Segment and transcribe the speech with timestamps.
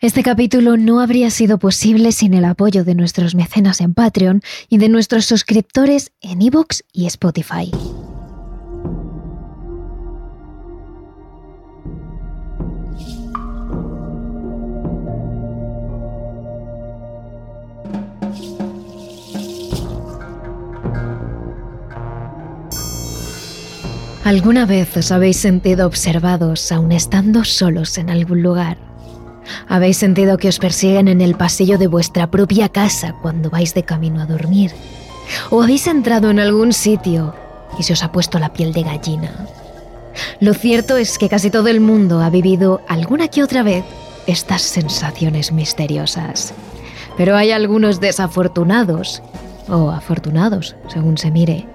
[0.00, 4.78] Este capítulo no habría sido posible sin el apoyo de nuestros mecenas en Patreon y
[4.78, 7.72] de nuestros suscriptores en iVoox y Spotify.
[24.22, 28.87] ¿Alguna vez os habéis sentido observados aún estando solos en algún lugar?
[29.68, 33.82] ¿Habéis sentido que os persiguen en el pasillo de vuestra propia casa cuando vais de
[33.82, 34.72] camino a dormir?
[35.50, 37.34] ¿O habéis entrado en algún sitio
[37.78, 39.46] y se os ha puesto la piel de gallina?
[40.40, 43.84] Lo cierto es que casi todo el mundo ha vivido alguna que otra vez
[44.26, 46.52] estas sensaciones misteriosas.
[47.16, 49.22] Pero hay algunos desafortunados,
[49.68, 51.66] o afortunados, según se mire,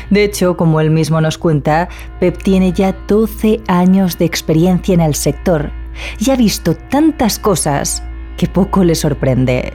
[0.10, 5.02] De hecho, como él mismo nos cuenta, Pep tiene ya 12 años de experiencia en
[5.02, 5.72] el sector
[6.20, 8.04] y ha visto tantas cosas
[8.38, 9.74] que poco le sorprende.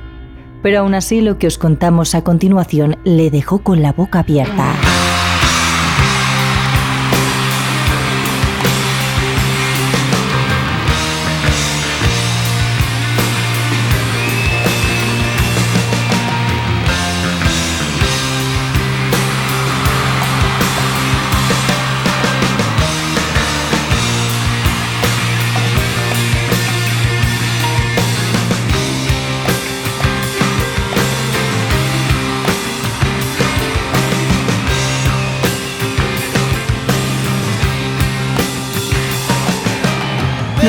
[0.63, 4.75] Pero aún así lo que os contamos a continuación le dejó con la boca abierta.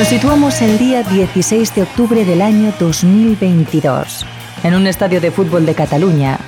[0.00, 4.24] Nos situamos el día 16 de octubre del año 2022,
[4.64, 6.38] en un estadio de fútbol de Cataluña.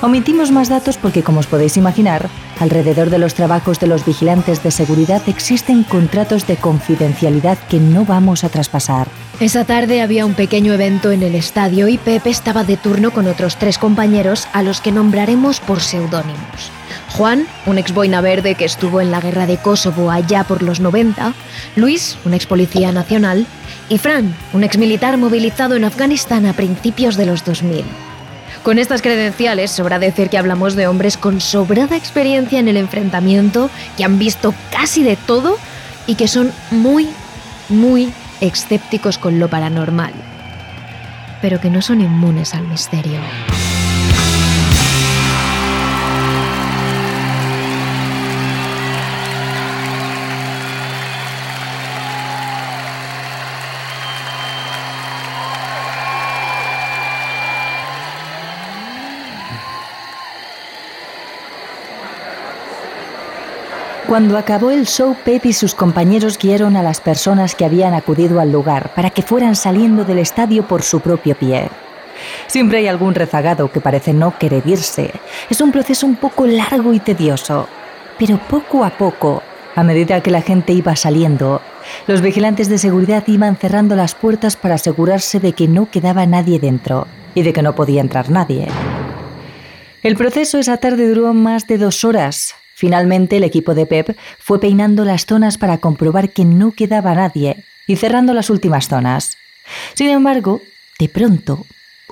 [0.00, 4.62] Omitimos más datos porque, como os podéis imaginar, alrededor de los trabajos de los vigilantes
[4.62, 9.08] de seguridad existen contratos de confidencialidad que no vamos a traspasar.
[9.40, 13.26] Esa tarde había un pequeño evento en el estadio y Pepe estaba de turno con
[13.26, 16.72] otros tres compañeros a los que nombraremos por seudónimos.
[17.16, 20.80] Juan, un ex boina verde que estuvo en la guerra de Kosovo allá por los
[20.80, 21.32] 90,
[21.74, 23.46] Luis, un ex policía nacional,
[23.88, 27.86] y Fran, un ex militar movilizado en Afganistán a principios de los 2000.
[28.62, 33.70] Con estas credenciales, sobra decir que hablamos de hombres con sobrada experiencia en el enfrentamiento,
[33.96, 35.56] que han visto casi de todo
[36.06, 37.08] y que son muy,
[37.70, 38.12] muy
[38.42, 40.12] escépticos con lo paranormal,
[41.40, 43.20] pero que no son inmunes al misterio.
[64.16, 68.40] Cuando acabó el show, Pep y sus compañeros guiaron a las personas que habían acudido
[68.40, 71.68] al lugar para que fueran saliendo del estadio por su propio pie.
[72.46, 75.12] Siempre hay algún rezagado que parece no querer irse.
[75.50, 77.68] Es un proceso un poco largo y tedioso.
[78.18, 79.42] Pero poco a poco,
[79.74, 81.60] a medida que la gente iba saliendo,
[82.06, 86.58] los vigilantes de seguridad iban cerrando las puertas para asegurarse de que no quedaba nadie
[86.58, 88.68] dentro y de que no podía entrar nadie.
[90.02, 94.60] El proceso esa tarde duró más de dos horas Finalmente, el equipo de Pep fue
[94.60, 99.38] peinando las zonas para comprobar que no quedaba nadie y cerrando las últimas zonas.
[99.94, 100.60] Sin embargo,
[100.98, 101.64] de pronto,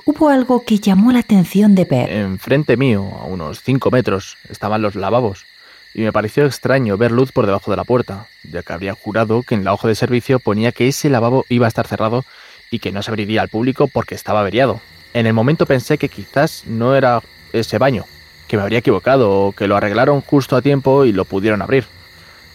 [0.05, 2.09] hubo algo que llamó la atención de Pep.
[2.09, 5.45] Enfrente mío, a unos 5 metros, estaban los lavabos,
[5.93, 9.43] y me pareció extraño ver luz por debajo de la puerta, ya que habría jurado
[9.43, 12.25] que en la hoja de servicio ponía que ese lavabo iba a estar cerrado
[12.71, 14.81] y que no se abriría al público porque estaba averiado.
[15.13, 17.21] En el momento pensé que quizás no era
[17.53, 18.05] ese baño,
[18.47, 21.85] que me habría equivocado o que lo arreglaron justo a tiempo y lo pudieron abrir.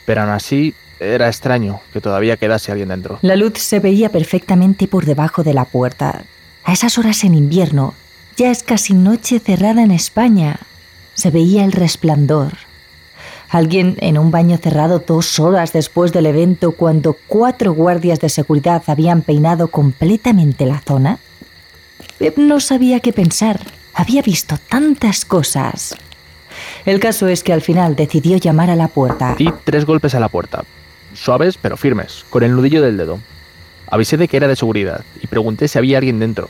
[0.07, 3.19] Pero aún así era extraño que todavía quedase alguien dentro.
[3.23, 6.23] La luz se veía perfectamente por debajo de la puerta.
[6.65, 7.95] A esas horas en invierno,
[8.37, 10.61] ya es casi noche cerrada en España.
[11.15, 12.53] Se veía el resplandor.
[13.49, 18.83] Alguien en un baño cerrado dos horas después del evento cuando cuatro guardias de seguridad
[18.87, 21.19] habían peinado completamente la zona.
[22.19, 23.61] Pep no sabía qué pensar.
[24.01, 25.95] Había visto tantas cosas.
[26.87, 29.35] El caso es que al final decidió llamar a la puerta.
[29.37, 30.65] Di tres golpes a la puerta,
[31.13, 33.21] suaves pero firmes, con el nudillo del dedo.
[33.91, 36.49] Avisé de que era de seguridad y pregunté si había alguien dentro.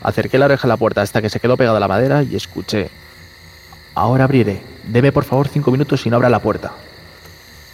[0.00, 2.36] Acerqué la oreja a la puerta hasta que se quedó pegada a la madera y
[2.36, 2.88] escuché.
[3.96, 4.62] Ahora abriré.
[4.84, 6.70] Deme por favor cinco minutos y no abra la puerta.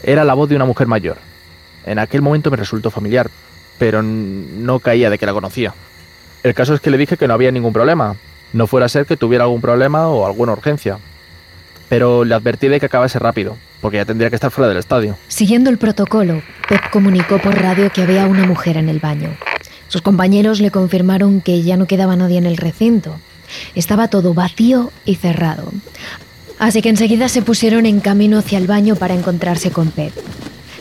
[0.03, 1.19] Era la voz de una mujer mayor.
[1.85, 3.29] En aquel momento me resultó familiar,
[3.79, 5.75] pero no caía de que la conocía.
[6.43, 8.17] El caso es que le dije que no había ningún problema,
[8.53, 10.99] no fuera a ser que tuviera algún problema o alguna urgencia.
[11.89, 15.17] Pero le advertí de que acabase rápido, porque ya tendría que estar fuera del estadio.
[15.29, 19.31] Siguiendo el protocolo, Pep comunicó por radio que había una mujer en el baño.
[19.89, 23.17] Sus compañeros le confirmaron que ya no quedaba nadie en el recinto.
[23.75, 25.71] Estaba todo vacío y cerrado.
[26.59, 30.13] Así que enseguida se pusieron en camino hacia el baño para encontrarse con Pep.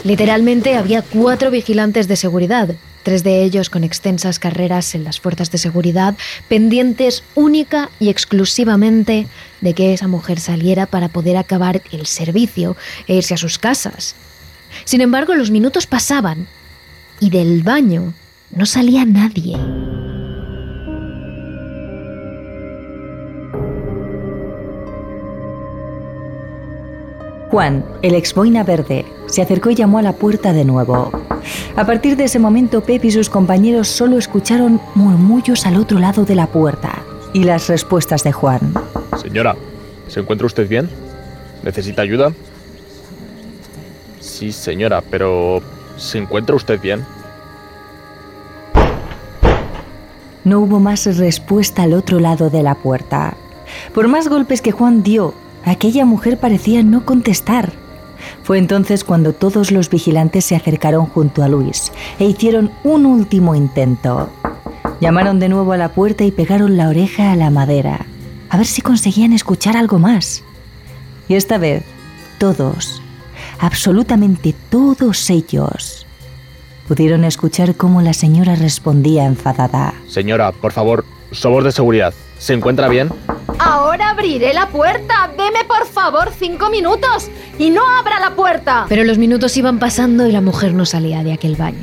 [0.04, 2.70] Literalmente había cuatro vigilantes de seguridad,
[3.04, 6.16] tres de ellos con extensas carreras en las fuerzas de seguridad,
[6.48, 9.28] pendientes única y exclusivamente
[9.62, 12.76] de que esa mujer saliera para poder acabar el servicio
[13.08, 14.16] e irse a sus casas.
[14.86, 16.48] Sin embargo, los minutos pasaban
[17.20, 18.14] y del baño
[18.52, 19.58] no salía nadie.
[27.52, 31.12] Juan, el ex boina verde, se acercó y llamó a la puerta de nuevo.
[31.76, 36.26] A partir de ese momento, Pep y sus compañeros solo escucharon murmullos al otro lado
[36.26, 38.74] de la puerta y las respuestas de Juan.
[39.22, 39.56] Señora,
[40.08, 40.90] ¿se encuentra usted bien?
[41.64, 42.34] ¿Necesita ayuda?
[44.20, 45.62] Sí, señora, pero
[45.98, 47.06] ¿se encuentra usted bien?
[50.44, 53.36] No hubo más respuesta al otro lado de la puerta.
[53.94, 55.34] Por más golpes que Juan dio,
[55.66, 57.72] aquella mujer parecía no contestar.
[58.44, 63.56] Fue entonces cuando todos los vigilantes se acercaron junto a Luis e hicieron un último
[63.56, 64.30] intento.
[65.00, 68.06] Llamaron de nuevo a la puerta y pegaron la oreja a la madera,
[68.50, 70.44] a ver si conseguían escuchar algo más.
[71.28, 71.84] Y esta vez,
[72.38, 73.02] todos,
[73.60, 76.06] absolutamente todos ellos,
[76.88, 79.94] pudieron escuchar cómo la señora respondía enfadada.
[80.08, 82.14] Señora, por favor, somos de seguridad.
[82.38, 83.10] ¿Se encuentra bien?
[83.60, 85.32] Ahora abriré la puerta.
[85.38, 87.30] Deme por favor cinco minutos
[87.62, 88.88] y no abra la puerta.
[88.90, 91.78] Pero los minutos iban pasando y la mujer no salía de aquel baño.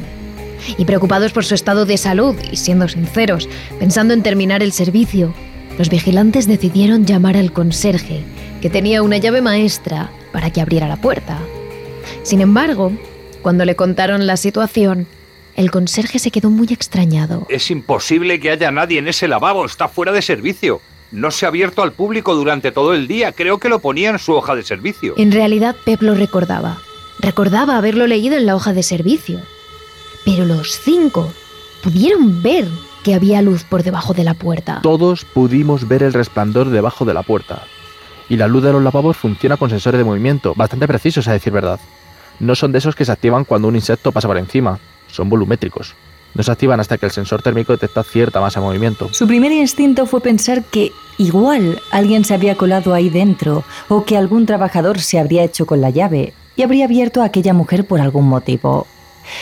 [0.77, 3.49] Y preocupados por su estado de salud y siendo sinceros,
[3.79, 5.33] pensando en terminar el servicio,
[5.79, 8.25] los vigilantes decidieron llamar al conserje,
[8.61, 11.39] que tenía una llave maestra para que abriera la puerta.
[12.25, 12.91] Sin embargo,
[13.43, 15.07] cuando le contaron la situación,
[15.55, 17.47] el conserje se quedó muy extrañado.
[17.49, 20.81] Es imposible que haya nadie en ese lavabo, está fuera de servicio.
[21.11, 24.19] No se ha abierto al público durante todo el día, creo que lo ponía en
[24.19, 25.15] su hoja de servicio.
[25.17, 26.79] En realidad, Pep lo recordaba.
[27.21, 29.41] Recordaba haberlo leído en la hoja de servicio.
[30.25, 31.33] Pero los cinco
[31.83, 32.67] pudieron ver
[33.03, 34.81] que había luz por debajo de la puerta.
[34.83, 37.63] Todos pudimos ver el resplandor debajo de la puerta.
[38.29, 41.53] Y la luz de los lavabos funciona con sensores de movimiento, bastante precisos a decir
[41.53, 41.81] verdad.
[42.41, 44.79] No son de esos que se activan cuando un insecto pasa por encima,
[45.11, 45.95] son volumétricos.
[46.39, 49.09] No se activan hasta que el sensor térmico detecta cierta masa de movimiento.
[49.11, 54.17] Su primer instinto fue pensar que igual alguien se había colado ahí dentro o que
[54.17, 58.01] algún trabajador se habría hecho con la llave y habría abierto a aquella mujer por
[58.01, 58.87] algún motivo.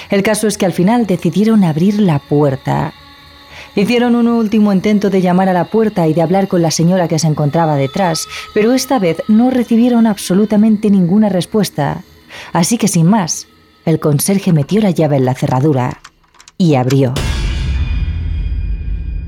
[0.09, 2.95] El caso es que al final decidieron abrir la puerta.
[3.75, 7.09] Hicieron un último intento de llamar a la puerta y de hablar con la señora
[7.09, 12.05] que se encontraba detrás, pero esta vez no recibieron absolutamente ninguna respuesta.
[12.55, 13.49] Así que sin más,
[13.85, 16.01] el conserje metió la llave en la cerradura
[16.59, 17.15] y abrió.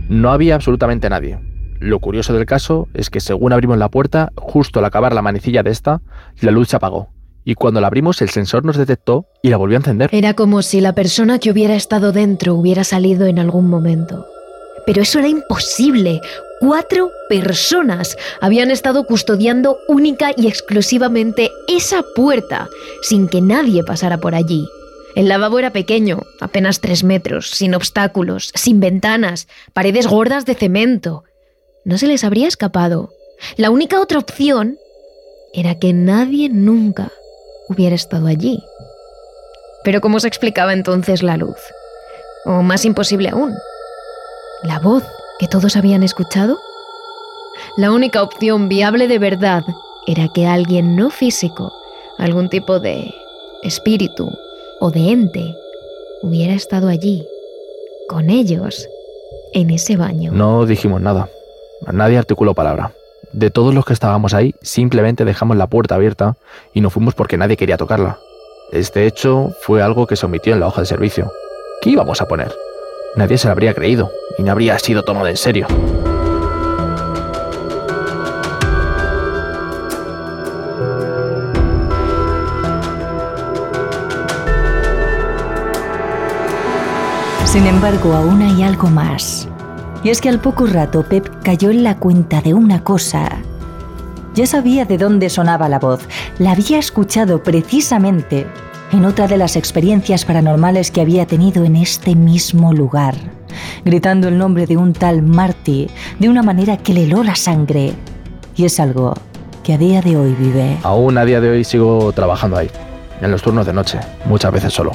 [0.08, 1.38] No había absolutamente nadie.
[1.80, 5.62] Lo curioso del caso es que según abrimos la puerta, justo al acabar la manecilla
[5.62, 6.00] de esta,
[6.40, 7.08] la luz se apagó.
[7.44, 10.11] Y cuando la abrimos el sensor nos detectó y la volvió a encender.
[10.12, 14.26] Era como si la persona que hubiera estado dentro hubiera salido en algún momento.
[14.87, 16.20] Pero eso era imposible.
[16.61, 22.68] Cuatro personas habían estado custodiando única y exclusivamente esa puerta,
[23.02, 24.66] sin que nadie pasara por allí.
[25.18, 31.25] El lavabo era pequeño, apenas tres metros, sin obstáculos, sin ventanas, paredes gordas de cemento.
[31.84, 33.12] No se les habría escapado.
[33.56, 34.78] La única otra opción
[35.52, 37.10] era que nadie nunca
[37.68, 38.62] hubiera estado allí.
[39.82, 41.58] Pero ¿cómo se explicaba entonces la luz?
[42.44, 43.52] O más imposible aún,
[44.62, 45.02] la voz
[45.40, 46.60] que todos habían escuchado?
[47.76, 49.64] La única opción viable de verdad
[50.06, 51.72] era que alguien no físico,
[52.18, 53.12] algún tipo de
[53.64, 54.30] espíritu
[54.80, 55.54] o de ente,
[56.23, 57.26] hubiera estado allí,
[58.08, 58.88] con ellos,
[59.52, 60.32] en ese baño.
[60.32, 61.28] No dijimos nada.
[61.92, 62.92] Nadie articuló palabra.
[63.32, 66.37] De todos los que estábamos ahí, simplemente dejamos la puerta abierta
[66.73, 68.18] y nos fuimos porque nadie quería tocarla.
[68.73, 71.32] Este hecho fue algo que se omitió en la hoja de servicio.
[71.80, 72.54] ¿Qué íbamos a poner?
[73.16, 75.66] Nadie se lo habría creído y no habría sido tomado en serio.
[87.58, 89.48] Sin embargo, aún hay algo más.
[90.04, 93.28] Y es que al poco rato Pep cayó en la cuenta de una cosa.
[94.36, 96.02] Ya sabía de dónde sonaba la voz.
[96.38, 98.46] La había escuchado precisamente
[98.92, 103.16] en otra de las experiencias paranormales que había tenido en este mismo lugar,
[103.84, 105.88] gritando el nombre de un tal Marty
[106.20, 107.92] de una manera que le heló la sangre.
[108.54, 109.14] Y es algo
[109.64, 110.78] que a día de hoy vive.
[110.84, 112.70] Aún a día de hoy sigo trabajando ahí,
[113.20, 114.92] en los turnos de noche, muchas veces solo.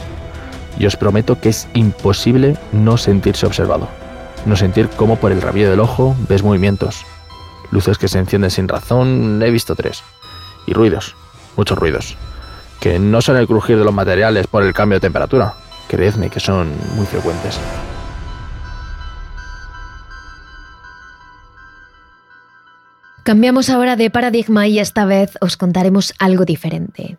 [0.78, 3.88] Y os prometo que es imposible no sentirse observado,
[4.46, 7.06] no sentir cómo por el rabillo del ojo ves movimientos,
[7.72, 10.04] luces que se encienden sin razón, he visto tres,
[10.66, 11.16] y ruidos,
[11.56, 12.18] muchos ruidos
[12.84, 15.54] que no son el crujir de los materiales por el cambio de temperatura.
[15.88, 17.58] Creedme que son muy frecuentes.
[23.24, 27.16] Cambiamos ahora de paradigma y esta vez os contaremos algo diferente.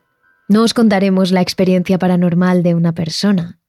[0.48, 3.60] No os contaremos la experiencia paranormal de una persona,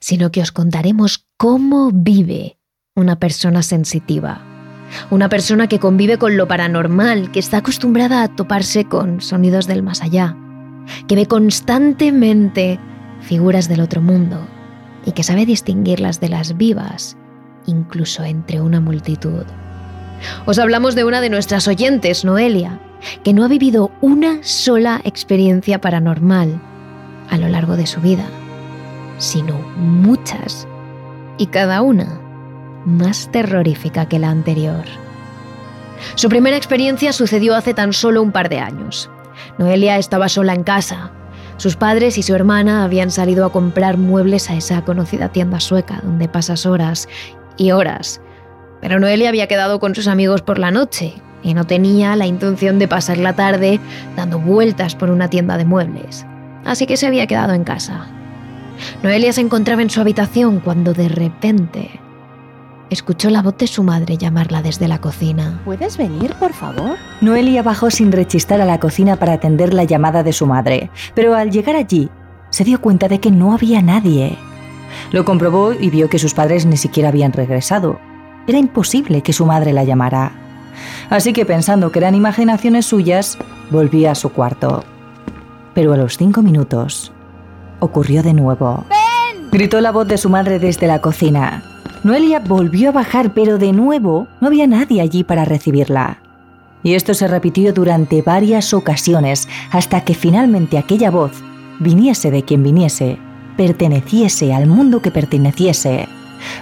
[0.00, 2.58] sino que os contaremos cómo vive
[2.94, 4.42] una persona sensitiva.
[5.10, 9.82] Una persona que convive con lo paranormal, que está acostumbrada a toparse con sonidos del
[9.82, 10.36] más allá
[11.06, 12.78] que ve constantemente
[13.20, 14.46] figuras del otro mundo
[15.04, 17.16] y que sabe distinguirlas de las vivas,
[17.66, 19.44] incluso entre una multitud.
[20.46, 22.80] Os hablamos de una de nuestras oyentes, Noelia,
[23.22, 26.60] que no ha vivido una sola experiencia paranormal
[27.30, 28.24] a lo largo de su vida,
[29.18, 30.66] sino muchas,
[31.36, 32.20] y cada una
[32.84, 34.84] más terrorífica que la anterior.
[36.14, 39.10] Su primera experiencia sucedió hace tan solo un par de años.
[39.58, 41.12] Noelia estaba sola en casa.
[41.56, 46.00] Sus padres y su hermana habían salido a comprar muebles a esa conocida tienda sueca
[46.04, 47.08] donde pasas horas
[47.56, 48.20] y horas.
[48.80, 52.78] Pero Noelia había quedado con sus amigos por la noche y no tenía la intención
[52.78, 53.80] de pasar la tarde
[54.16, 56.26] dando vueltas por una tienda de muebles.
[56.64, 58.06] Así que se había quedado en casa.
[59.02, 62.00] Noelia se encontraba en su habitación cuando de repente
[62.90, 65.60] escuchó la voz de su madre llamarla desde la cocina.
[65.64, 66.96] ¿Puedes venir, por favor?
[67.20, 71.34] Noelia bajó sin rechistar a la cocina para atender la llamada de su madre, pero
[71.34, 72.08] al llegar allí
[72.50, 74.38] se dio cuenta de que no había nadie.
[75.12, 78.00] Lo comprobó y vio que sus padres ni siquiera habían regresado.
[78.46, 80.32] Era imposible que su madre la llamara.
[81.10, 83.38] Así que pensando que eran imaginaciones suyas,
[83.70, 84.84] volvió a su cuarto.
[85.74, 87.12] Pero a los cinco minutos
[87.80, 88.84] ocurrió de nuevo.
[88.88, 89.50] ¡Ven!
[89.50, 91.62] Gritó la voz de su madre desde la cocina.
[92.04, 96.18] Noelia volvió a bajar, pero de nuevo no había nadie allí para recibirla.
[96.82, 101.32] Y esto se repitió durante varias ocasiones hasta que finalmente aquella voz,
[101.80, 103.18] viniese de quien viniese,
[103.56, 106.08] perteneciese al mundo que perteneciese,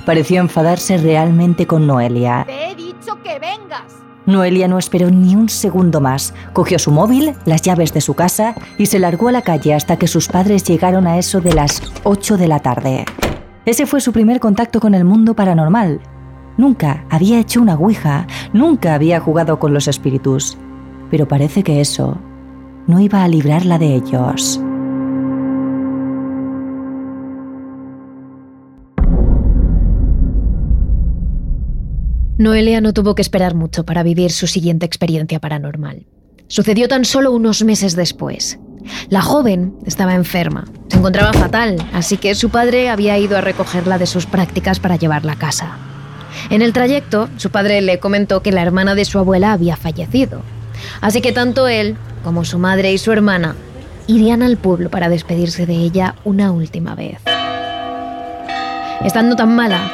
[0.06, 2.44] pareció enfadarse realmente con Noelia.
[2.46, 4.05] Te he dicho que vengas.
[4.26, 6.34] Noelia no esperó ni un segundo más.
[6.52, 9.96] Cogió su móvil, las llaves de su casa y se largó a la calle hasta
[9.96, 13.04] que sus padres llegaron a eso de las 8 de la tarde.
[13.64, 16.00] Ese fue su primer contacto con el mundo paranormal.
[16.56, 20.58] Nunca había hecho una ouija, nunca había jugado con los espíritus.
[21.10, 22.18] Pero parece que eso
[22.86, 24.60] no iba a librarla de ellos.
[32.38, 36.04] Noelia no tuvo que esperar mucho para vivir su siguiente experiencia paranormal.
[36.48, 38.58] Sucedió tan solo unos meses después.
[39.08, 43.96] La joven estaba enferma, se encontraba fatal, así que su padre había ido a recogerla
[43.96, 45.78] de sus prácticas para llevarla a casa.
[46.50, 50.42] En el trayecto, su padre le comentó que la hermana de su abuela había fallecido,
[51.00, 53.56] así que tanto él como su madre y su hermana
[54.06, 57.18] irían al pueblo para despedirse de ella una última vez.
[59.02, 59.90] Estando tan mala,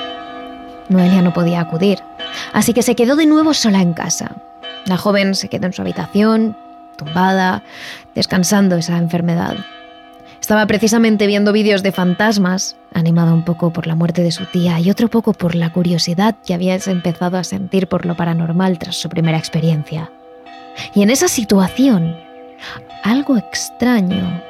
[0.89, 2.01] Noelia no podía acudir,
[2.53, 4.33] Así que se quedó de nuevo sola en casa.
[4.87, 6.57] La joven se quedó en su habitación,
[6.97, 7.63] tumbada,
[8.15, 9.57] descansando esa enfermedad.
[10.41, 14.81] Estaba precisamente viendo vídeos de fantasmas, animada un poco por la muerte de su tía
[14.81, 18.97] y otro poco por la curiosidad que había empezado a sentir por lo paranormal tras
[18.97, 20.11] su primera experiencia.
[20.95, 22.17] Y en esa situación,
[23.05, 24.43] algo extraño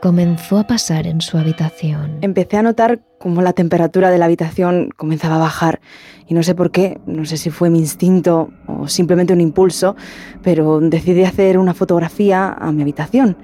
[0.00, 2.18] comenzó a pasar en su habitación.
[2.20, 5.80] Empecé a notar cómo la temperatura de la habitación comenzaba a bajar
[6.26, 9.96] y no sé por qué, no sé si fue mi instinto o simplemente un impulso,
[10.42, 13.36] pero decidí hacer una fotografía a mi habitación.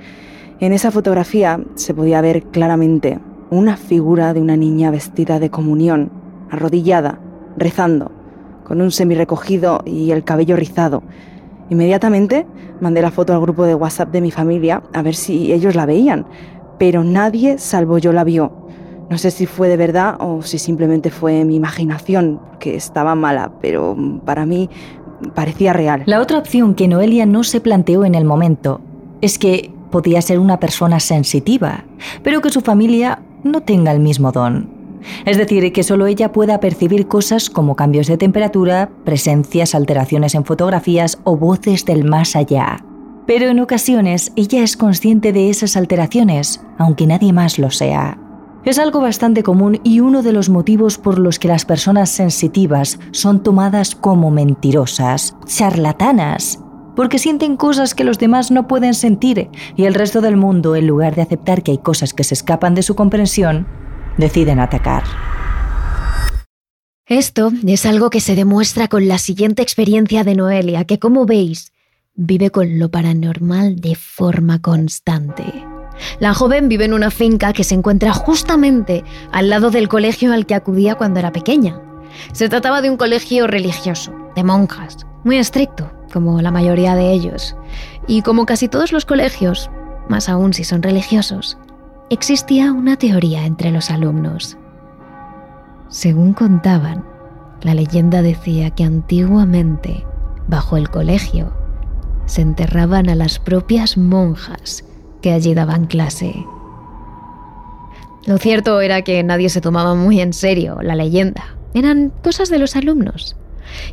[0.61, 3.19] En esa fotografía se podía ver claramente
[3.51, 6.11] una figura de una niña vestida de comunión,
[6.51, 7.21] arrodillada,
[7.57, 8.13] rezando,
[8.65, 11.03] con un semi-recogido y el cabello rizado.
[11.71, 12.47] Inmediatamente
[12.81, 15.87] mandé la foto al grupo de WhatsApp de mi familia a ver si ellos la
[15.87, 16.27] veían,
[16.79, 18.53] pero nadie salvo yo la vio.
[19.11, 23.53] No sé si fue de verdad o si simplemente fue mi imaginación, que estaba mala,
[23.61, 24.71] pero para mí
[25.35, 26.03] parecía real.
[26.07, 28.81] La otra opción que Noelia no se planteó en el momento
[29.21, 31.85] es que podía ser una persona sensitiva,
[32.23, 34.74] pero que su familia no tenga el mismo don.
[35.25, 40.45] Es decir, que solo ella pueda percibir cosas como cambios de temperatura, presencias, alteraciones en
[40.45, 42.85] fotografías o voces del más allá.
[43.27, 48.19] Pero en ocasiones ella es consciente de esas alteraciones, aunque nadie más lo sea.
[48.65, 52.99] Es algo bastante común y uno de los motivos por los que las personas sensitivas
[53.11, 56.61] son tomadas como mentirosas, charlatanas,
[56.97, 60.87] porque sienten cosas que los demás no pueden sentir y el resto del mundo, en
[60.87, 63.67] lugar de aceptar que hay cosas que se escapan de su comprensión,
[64.17, 65.05] deciden atacar.
[67.07, 71.73] Esto es algo que se demuestra con la siguiente experiencia de Noelia, que como veis,
[72.15, 75.45] vive con lo paranormal de forma constante.
[76.19, 80.47] La joven vive en una finca que se encuentra justamente al lado del colegio al
[80.47, 81.81] que acudía cuando era pequeña.
[82.33, 87.57] Se trataba de un colegio religioso, de monjas, muy estricto, como la mayoría de ellos.
[88.07, 89.71] Y como casi todos los colegios,
[90.09, 91.59] más aún si son religiosos,
[92.11, 94.57] existía una teoría entre los alumnos.
[95.89, 97.05] Según contaban,
[97.63, 100.05] la leyenda decía que antiguamente,
[100.49, 101.53] bajo el colegio,
[102.27, 104.85] se enterraban a las propias monjas
[105.23, 106.35] que allí daban clase.
[108.27, 111.57] Lo cierto era que nadie se tomaba muy en serio la leyenda.
[111.75, 113.37] Eran cosas de los alumnos.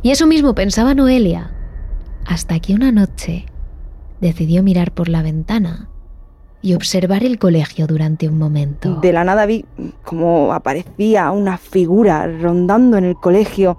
[0.02, 1.52] Y eso mismo pensaba Noelia,
[2.26, 3.46] hasta que una noche
[4.20, 5.88] decidió mirar por la ventana
[6.62, 9.00] y observar el colegio durante un momento.
[9.00, 9.64] De la nada vi
[10.04, 13.76] como aparecía una figura rondando en el colegio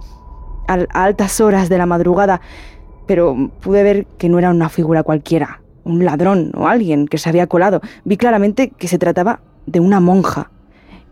[0.68, 2.42] a altas horas de la madrugada
[3.06, 7.30] pero pude ver que no era una figura cualquiera, un ladrón o alguien que se
[7.30, 7.82] había colado.
[8.06, 10.52] Vi claramente que se trataba de una monja.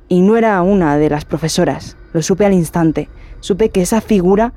[0.07, 1.97] Y no era una de las profesoras.
[2.13, 3.10] Lo supe al instante.
[3.39, 4.53] Supe que esa figura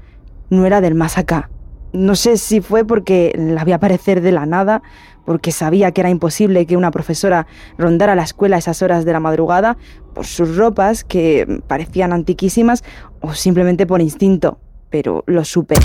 [0.51, 1.49] no era del más acá.
[1.95, 4.83] No sé si fue porque la vi aparecer de la nada,
[5.25, 7.47] porque sabía que era imposible que una profesora
[7.79, 9.77] rondara la escuela a esas horas de la madrugada,
[10.13, 12.83] por sus ropas que parecían antiquísimas,
[13.21, 14.59] o simplemente por instinto.
[14.91, 15.77] Pero lo supe.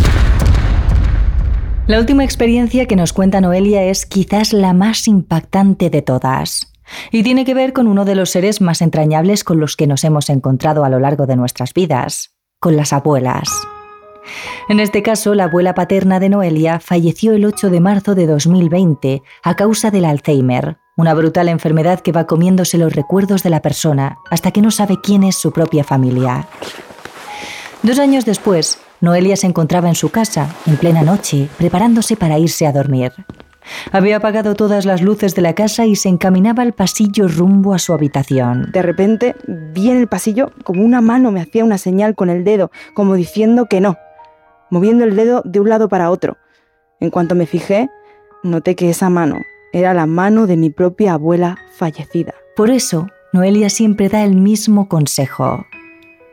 [1.86, 6.74] La última experiencia que nos cuenta Noelia es quizás la más impactante de todas.
[7.12, 10.04] Y tiene que ver con uno de los seres más entrañables con los que nos
[10.04, 13.48] hemos encontrado a lo largo de nuestras vidas, con las abuelas.
[14.70, 19.24] En este caso, la abuela paterna de Noelia falleció el 8 de marzo de 2020
[19.44, 24.18] a causa del Alzheimer, una brutal enfermedad que va comiéndose los recuerdos de la persona
[24.30, 26.48] hasta que no sabe quién es su propia familia.
[27.82, 32.68] Dos años después, Noelia se encontraba en su casa, en plena noche, preparándose para irse
[32.68, 33.14] a dormir.
[33.92, 37.80] Había apagado todas las luces de la casa y se encaminaba al pasillo rumbo a
[37.80, 38.70] su habitación.
[38.72, 42.44] De repente vi en el pasillo como una mano me hacía una señal con el
[42.44, 43.98] dedo, como diciendo que no,
[44.70, 46.38] moviendo el dedo de un lado para otro.
[47.00, 47.90] En cuanto me fijé,
[48.44, 49.38] noté que esa mano
[49.72, 52.34] era la mano de mi propia abuela fallecida.
[52.56, 55.66] Por eso, Noelia siempre da el mismo consejo.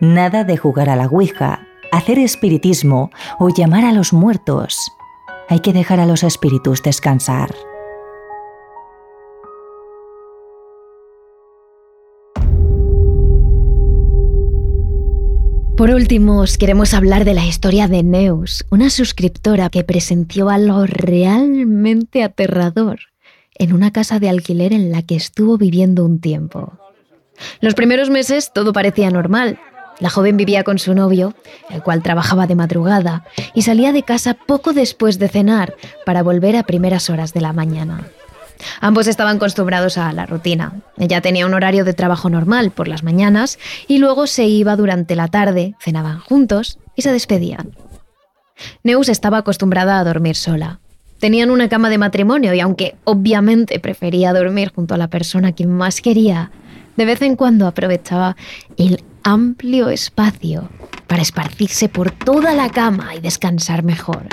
[0.00, 4.92] Nada de jugar a la Ouija, hacer espiritismo o llamar a los muertos.
[5.48, 7.54] Hay que dejar a los espíritus descansar.
[15.76, 20.86] Por último, os queremos hablar de la historia de Neus, una suscriptora que presenció algo
[20.86, 23.00] realmente aterrador
[23.58, 26.72] en una casa de alquiler en la que estuvo viviendo un tiempo.
[27.60, 29.58] Los primeros meses todo parecía normal,
[30.00, 31.34] la joven vivía con su novio,
[31.68, 35.74] el cual trabajaba de madrugada, y salía de casa poco después de cenar
[36.06, 38.08] para volver a primeras horas de la mañana.
[38.80, 40.80] Ambos estaban acostumbrados a la rutina.
[40.98, 45.16] Ella tenía un horario de trabajo normal por las mañanas y luego se iba durante
[45.16, 47.76] la tarde, cenaban juntos y se despedían.
[48.82, 50.80] Neus estaba acostumbrada a dormir sola.
[51.18, 55.66] Tenían una cama de matrimonio y aunque obviamente prefería dormir junto a la persona que
[55.66, 56.50] más quería,
[56.96, 58.36] de vez en cuando aprovechaba
[58.76, 60.68] el amplio espacio
[61.06, 64.26] para esparcirse por toda la cama y descansar mejor.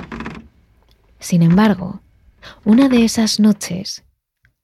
[1.19, 2.01] Sin embargo,
[2.65, 4.03] una de esas noches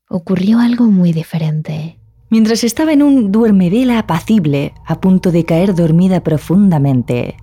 [0.10, 2.00] ocurrió algo muy diferente.
[2.32, 7.38] Mientras estaba en un duermevela apacible, a punto de caer dormida profundamente,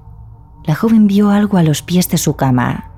[0.65, 2.91] la joven vio algo a los pies de su cama.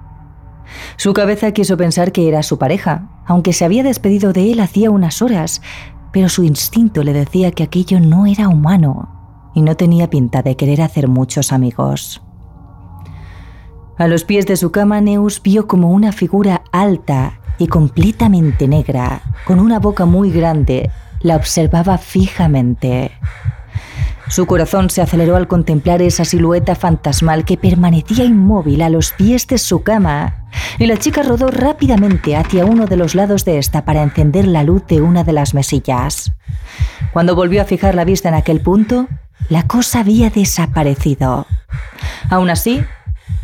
[0.96, 4.90] Su cabeza quiso pensar que era su pareja, aunque se había despedido de él hacía
[4.90, 5.60] unas horas,
[6.12, 10.56] pero su instinto le decía que aquello no era humano y no tenía pinta de
[10.56, 12.22] querer hacer muchos amigos.
[13.98, 19.22] A los pies de su cama, Neus vio como una figura alta y completamente negra,
[19.44, 20.88] con una boca muy grande,
[21.20, 23.10] la observaba fijamente.
[24.28, 29.48] Su corazón se aceleró al contemplar esa silueta fantasmal que permanecía inmóvil a los pies
[29.48, 30.44] de su cama,
[30.78, 34.62] y la chica rodó rápidamente hacia uno de los lados de esta para encender la
[34.62, 36.32] luz de una de las mesillas.
[37.12, 39.08] Cuando volvió a fijar la vista en aquel punto,
[39.48, 41.46] la cosa había desaparecido.
[42.30, 42.84] Aún así,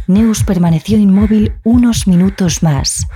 [0.07, 3.07] Neus permaneció inmóvil unos minutos más,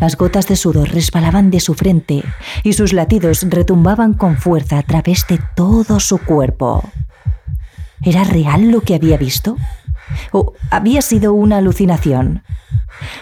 [0.00, 2.24] las gotas de sudor resbalaban de su frente
[2.62, 6.90] y sus latidos retumbaban con fuerza a través de todo su cuerpo.
[8.02, 9.58] ¿Era real lo que había visto?
[10.32, 12.42] ¿O había sido una alucinación?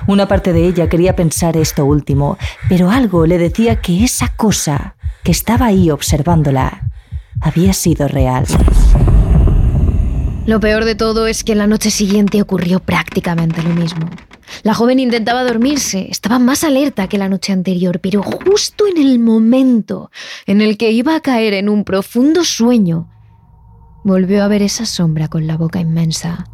[0.07, 4.95] Una parte de ella quería pensar esto último, pero algo le decía que esa cosa
[5.25, 6.91] que estaba ahí observándola
[7.41, 8.47] había sido real.
[10.49, 14.09] Lo peor de todo es que la noche siguiente ocurrió prácticamente lo mismo.
[14.63, 19.19] La joven intentaba dormirse, estaba más alerta que la noche anterior, pero justo en el
[19.19, 20.11] momento
[20.47, 23.11] en el que iba a caer en un profundo sueño,
[24.05, 26.47] volvió a ver esa sombra con la boca inmensa.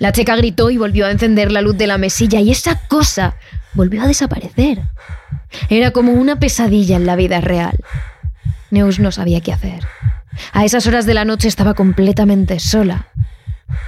[0.00, 3.36] La chica gritó y volvió a encender la luz de la mesilla y esa cosa
[3.74, 4.82] volvió a desaparecer.
[5.68, 7.78] Era como una pesadilla en la vida real.
[8.72, 9.84] Neus no sabía qué hacer.
[10.52, 13.08] A esas horas de la noche estaba completamente sola.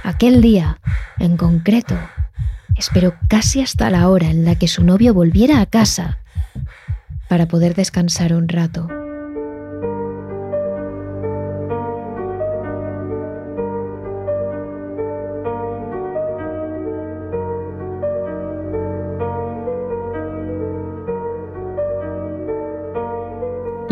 [0.03, 0.79] Aquel día,
[1.19, 1.97] en concreto,
[2.75, 6.19] Esperó casi hasta la hora en la que su novio volviera a casa
[7.29, 8.89] para poder descansar un rato.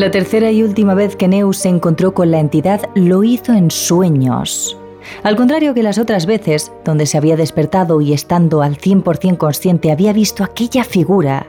[0.03, 3.71] La tercera y última vez que Neus se encontró con la entidad lo hizo en
[3.71, 4.77] sueños.
[5.23, 9.93] Al contrario que las otras veces, donde se había despertado y estando al 100% consciente
[9.93, 11.47] había visto aquella figura,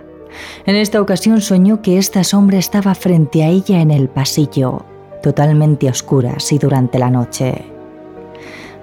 [0.67, 4.85] en esta ocasión soñó que esta sombra estaba frente a ella en el pasillo,
[5.21, 7.65] totalmente oscura y durante la noche.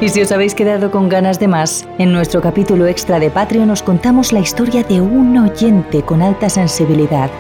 [0.00, 3.68] Y si os habéis quedado con ganas de más, en nuestro capítulo extra de Patreon
[3.68, 7.30] nos contamos la historia de un oyente con alta sensibilidad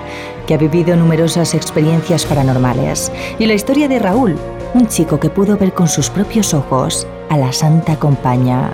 [0.50, 4.36] que ha vivido numerosas experiencias paranormales y la historia de Raúl,
[4.74, 8.72] un chico que pudo ver con sus propios ojos a la Santa Compaña.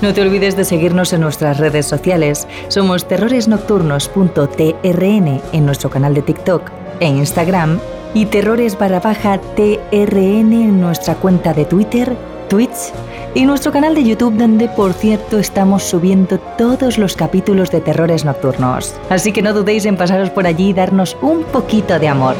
[0.00, 2.48] No te olvides de seguirnos en nuestras redes sociales.
[2.68, 7.78] Somos terroresnocturnos.trn en nuestro canal de TikTok e Instagram
[8.14, 12.16] y terrores barra baja TRN en nuestra cuenta de Twitter
[12.48, 12.92] Twitch
[13.34, 18.24] y nuestro canal de YouTube donde por cierto estamos subiendo todos los capítulos de Terrores
[18.24, 18.94] Nocturnos.
[19.10, 22.36] Así que no dudéis en pasaros por allí y darnos un poquito de amor.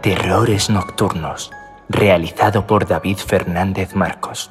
[0.00, 1.50] Terrores Nocturnos,
[1.88, 4.50] realizado por David Fernández Marcos.